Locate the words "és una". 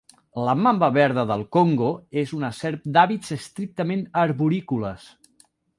2.23-2.51